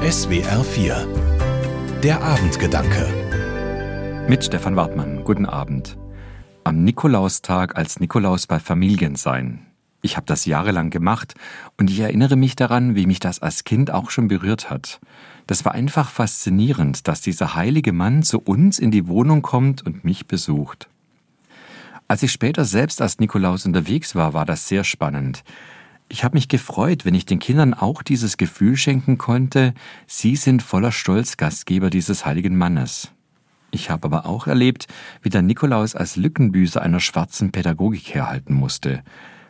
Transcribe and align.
SWR 0.00 0.64
4 0.64 2.00
Der 2.02 2.22
Abendgedanke 2.22 4.24
Mit 4.30 4.42
Stefan 4.42 4.74
Wartmann. 4.74 5.24
Guten 5.24 5.44
Abend. 5.44 5.98
Am 6.64 6.84
Nikolaustag 6.84 7.76
als 7.76 8.00
Nikolaus 8.00 8.46
bei 8.46 8.60
Familien 8.60 9.16
sein. 9.16 9.66
Ich 10.00 10.16
habe 10.16 10.24
das 10.24 10.46
jahrelang 10.46 10.88
gemacht 10.88 11.34
und 11.76 11.90
ich 11.90 12.00
erinnere 12.00 12.36
mich 12.36 12.56
daran, 12.56 12.94
wie 12.94 13.04
mich 13.04 13.20
das 13.20 13.40
als 13.40 13.64
Kind 13.64 13.90
auch 13.90 14.08
schon 14.08 14.28
berührt 14.28 14.70
hat. 14.70 15.00
Das 15.46 15.66
war 15.66 15.72
einfach 15.72 16.08
faszinierend, 16.08 17.06
dass 17.06 17.20
dieser 17.20 17.54
heilige 17.54 17.92
Mann 17.92 18.22
zu 18.22 18.40
uns 18.40 18.78
in 18.78 18.90
die 18.90 19.06
Wohnung 19.06 19.42
kommt 19.42 19.84
und 19.84 20.02
mich 20.02 20.26
besucht. 20.26 20.88
Als 22.08 22.22
ich 22.22 22.32
später 22.32 22.64
selbst 22.64 23.02
als 23.02 23.18
Nikolaus 23.18 23.66
unterwegs 23.66 24.14
war, 24.14 24.32
war 24.32 24.46
das 24.46 24.66
sehr 24.66 24.82
spannend. 24.82 25.44
Ich 26.12 26.24
habe 26.24 26.36
mich 26.36 26.48
gefreut, 26.48 27.04
wenn 27.04 27.14
ich 27.14 27.24
den 27.24 27.38
Kindern 27.38 27.72
auch 27.72 28.02
dieses 28.02 28.36
Gefühl 28.36 28.76
schenken 28.76 29.16
konnte, 29.16 29.74
sie 30.08 30.34
sind 30.34 30.60
voller 30.60 30.90
Stolz 30.90 31.36
Gastgeber 31.36 31.88
dieses 31.88 32.26
heiligen 32.26 32.58
Mannes. 32.58 33.12
Ich 33.70 33.90
habe 33.90 34.06
aber 34.06 34.26
auch 34.26 34.48
erlebt, 34.48 34.88
wie 35.22 35.28
der 35.28 35.42
Nikolaus 35.42 35.94
als 35.94 36.16
Lückenbüßer 36.16 36.82
einer 36.82 36.98
schwarzen 36.98 37.52
Pädagogik 37.52 38.12
herhalten 38.12 38.54
musste. 38.54 39.04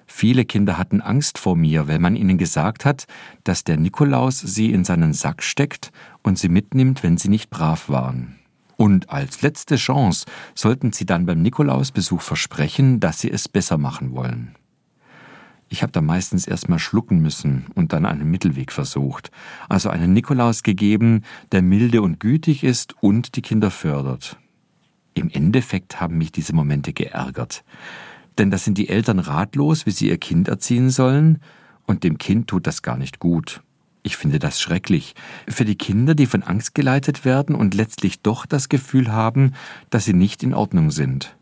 Viele 0.06 0.44
Kinder 0.44 0.76
hatten 0.76 1.00
Angst 1.00 1.38
vor 1.38 1.56
mir, 1.56 1.88
weil 1.88 1.98
man 1.98 2.14
ihnen 2.14 2.36
gesagt 2.36 2.84
hat, 2.84 3.06
dass 3.42 3.64
der 3.64 3.78
Nikolaus 3.78 4.38
sie 4.38 4.70
in 4.70 4.84
seinen 4.84 5.14
Sack 5.14 5.42
steckt 5.42 5.92
und 6.22 6.38
sie 6.38 6.50
mitnimmt, 6.50 7.02
wenn 7.02 7.16
sie 7.16 7.30
nicht 7.30 7.48
brav 7.48 7.88
waren. 7.88 8.38
Und 8.76 9.08
als 9.08 9.40
letzte 9.40 9.76
Chance 9.76 10.26
sollten 10.54 10.92
sie 10.92 11.06
dann 11.06 11.24
beim 11.24 11.40
Nikolausbesuch 11.40 12.20
versprechen, 12.20 13.00
dass 13.00 13.20
sie 13.20 13.30
es 13.30 13.48
besser 13.48 13.78
machen 13.78 14.12
wollen. 14.12 14.56
Ich 15.72 15.84
habe 15.84 15.92
da 15.92 16.00
meistens 16.00 16.48
erstmal 16.48 16.80
schlucken 16.80 17.20
müssen 17.20 17.66
und 17.76 17.92
dann 17.92 18.04
einen 18.04 18.28
Mittelweg 18.28 18.72
versucht. 18.72 19.30
Also 19.68 19.88
einen 19.88 20.12
Nikolaus 20.12 20.64
gegeben, 20.64 21.22
der 21.52 21.62
milde 21.62 22.02
und 22.02 22.18
gütig 22.18 22.64
ist 22.64 23.00
und 23.00 23.36
die 23.36 23.42
Kinder 23.42 23.70
fördert. 23.70 24.36
Im 25.14 25.30
Endeffekt 25.30 26.00
haben 26.00 26.18
mich 26.18 26.32
diese 26.32 26.56
Momente 26.56 26.92
geärgert. 26.92 27.62
Denn 28.36 28.50
da 28.50 28.58
sind 28.58 28.78
die 28.78 28.88
Eltern 28.88 29.20
ratlos, 29.20 29.86
wie 29.86 29.92
sie 29.92 30.08
ihr 30.08 30.18
Kind 30.18 30.48
erziehen 30.48 30.90
sollen, 30.90 31.38
und 31.86 32.02
dem 32.02 32.18
Kind 32.18 32.48
tut 32.48 32.66
das 32.66 32.82
gar 32.82 32.96
nicht 32.96 33.20
gut. 33.20 33.62
Ich 34.02 34.16
finde 34.16 34.40
das 34.40 34.60
schrecklich. 34.60 35.14
Für 35.48 35.64
die 35.64 35.76
Kinder, 35.76 36.14
die 36.14 36.26
von 36.26 36.42
Angst 36.42 36.74
geleitet 36.74 37.24
werden 37.24 37.54
und 37.54 37.74
letztlich 37.74 38.22
doch 38.22 38.44
das 38.44 38.68
Gefühl 38.68 39.12
haben, 39.12 39.52
dass 39.90 40.04
sie 40.04 40.14
nicht 40.14 40.42
in 40.42 40.54
Ordnung 40.54 40.90
sind. 40.90 41.36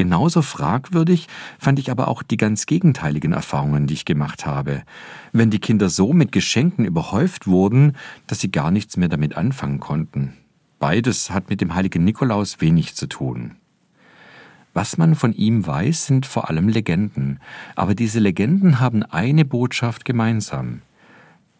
Genauso 0.00 0.40
fragwürdig 0.40 1.26
fand 1.58 1.78
ich 1.78 1.90
aber 1.90 2.08
auch 2.08 2.22
die 2.22 2.38
ganz 2.38 2.64
gegenteiligen 2.64 3.34
Erfahrungen, 3.34 3.86
die 3.86 3.92
ich 3.92 4.06
gemacht 4.06 4.46
habe. 4.46 4.82
Wenn 5.34 5.50
die 5.50 5.58
Kinder 5.58 5.90
so 5.90 6.14
mit 6.14 6.32
Geschenken 6.32 6.86
überhäuft 6.86 7.46
wurden, 7.46 7.98
dass 8.26 8.40
sie 8.40 8.50
gar 8.50 8.70
nichts 8.70 8.96
mehr 8.96 9.10
damit 9.10 9.36
anfangen 9.36 9.78
konnten. 9.78 10.32
Beides 10.78 11.30
hat 11.30 11.50
mit 11.50 11.60
dem 11.60 11.74
heiligen 11.74 12.02
Nikolaus 12.02 12.62
wenig 12.62 12.94
zu 12.94 13.08
tun. 13.08 13.56
Was 14.72 14.96
man 14.96 15.14
von 15.14 15.34
ihm 15.34 15.66
weiß, 15.66 16.06
sind 16.06 16.24
vor 16.24 16.48
allem 16.48 16.70
Legenden, 16.70 17.38
aber 17.76 17.94
diese 17.94 18.20
Legenden 18.20 18.80
haben 18.80 19.02
eine 19.02 19.44
Botschaft 19.44 20.06
gemeinsam. 20.06 20.80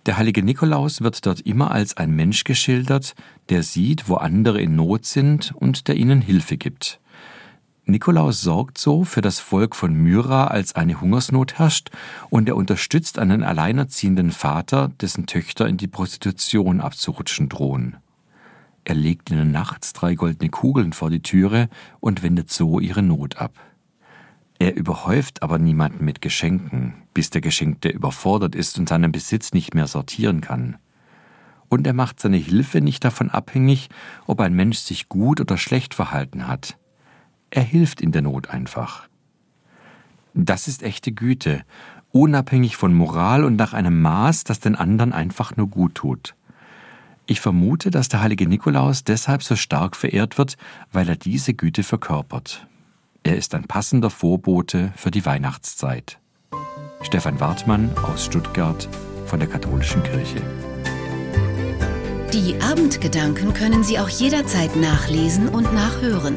Der 0.07 0.17
heilige 0.17 0.43
Nikolaus 0.43 1.03
wird 1.03 1.27
dort 1.27 1.41
immer 1.41 1.73
als 1.73 1.99
ein 1.99 2.17
Mensch 2.17 2.45
geschildert, 2.45 3.15
der 3.51 3.63
sieht, 3.63 4.09
wo 4.09 4.15
andere 4.15 4.63
in 4.63 4.77
Not 4.77 5.05
sind 5.05 5.53
und 5.55 5.89
der 5.89 5.97
ihnen 5.97 6.23
Hilfe 6.23 6.57
gibt. 6.57 7.01
Nikolaus 7.91 8.41
sorgt 8.41 8.79
so 8.79 9.05
für 9.05 9.21
das 9.21 9.39
Volk 9.41 9.77
von 9.77 9.95
Myra, 9.95 10.47
als 10.47 10.75
eine 10.75 11.01
Hungersnot 11.01 11.59
herrscht, 11.59 11.91
und 12.29 12.49
er 12.49 12.57
unterstützt 12.57 13.19
einen 13.19 13.43
alleinerziehenden 13.43 14.31
Vater, 14.31 14.91
dessen 15.01 15.27
Töchter 15.27 15.67
in 15.67 15.77
die 15.77 15.89
Prostitution 15.89 16.81
abzurutschen 16.81 17.49
drohen. 17.49 17.97
Er 18.85 18.95
legt 18.95 19.31
ihnen 19.31 19.51
nachts 19.51 19.93
drei 19.93 20.15
goldene 20.15 20.51
Kugeln 20.51 20.93
vor 20.93 21.11
die 21.11 21.23
Türe 21.23 21.69
und 22.01 22.23
wendet 22.23 22.51
so 22.51 22.81
ihre 22.81 23.03
Not 23.03 23.37
ab. 23.37 23.55
Er 24.59 24.77
überhäuft 24.77 25.43
aber 25.43 25.59
niemanden 25.59 26.05
mit 26.05 26.21
Geschenken, 26.21 26.95
bis 27.15 27.31
der 27.31 27.41
Geschenkte 27.41 27.89
überfordert 27.89 28.55
ist 28.55 28.79
und 28.79 28.89
seinen 28.89 29.13
Besitz 29.13 29.53
nicht 29.53 29.75
mehr 29.75 29.87
sortieren 29.87 30.41
kann. 30.41 30.77
Und 31.69 31.87
er 31.87 31.95
macht 31.95 32.21
seine 32.21 32.37
Hilfe 32.37 32.81
nicht 32.81 33.05
davon 33.05 33.31
abhängig, 33.31 33.89
ob 34.27 34.41
ein 34.41 34.55
Mensch 34.55 34.79
sich 34.79 35.09
gut 35.09 35.41
oder 35.41 35.57
schlecht 35.57 35.95
verhalten 35.95 36.47
hat. 36.47 36.77
Er 37.51 37.63
hilft 37.63 38.01
in 38.01 38.13
der 38.13 38.23
Not 38.23 38.51
einfach. 38.51 39.09
Das 40.35 40.69
ist 40.69 40.83
echte 40.85 41.11
Güte, 41.11 41.63
unabhängig 42.13 42.77
von 42.77 42.95
Moral 42.95 43.45
und 43.45 43.57
nach 43.57 43.73
einem 43.73 44.01
Maß, 44.01 44.45
das 44.45 44.61
den 44.61 44.77
anderen 44.77 45.13
einfach 45.13 45.57
nur 45.57 45.67
gut 45.67 45.97
tut. 45.97 46.37
Ich 47.27 47.41
vermute, 47.41 47.91
dass 47.91 48.09
der 48.09 48.23
heilige 48.23 48.47
Nikolaus 48.49 49.05
deshalb 49.05 49.43
so 49.43 49.57
stark 49.57 49.97
verehrt 49.97 50.39
wird, 50.39 50.57
weil 50.93 51.09
er 51.09 51.17
diese 51.17 51.55
Güte 51.55 51.83
verkörpert. 51.83 52.67
Er 53.23 53.37
ist 53.37 53.55
ein 53.55 53.65
passender 53.65 54.11
Vorbote 54.11 54.93
für 54.97 55.11
die 55.11 55.27
Weihnachtszeit. 55.27 56.19
Stefan 57.03 57.39
Wartmann 57.41 57.91
aus 58.03 58.27
Stuttgart 58.27 58.89
von 59.27 59.41
der 59.41 59.49
Katholischen 59.49 60.03
Kirche. 60.03 60.43
Die 62.33 62.61
Abendgedanken 62.63 63.55
können 63.55 63.83
Sie 63.83 63.99
auch 63.99 64.09
jederzeit 64.09 64.77
nachlesen 64.77 65.49
und 65.49 65.73
nachhören 65.75 66.37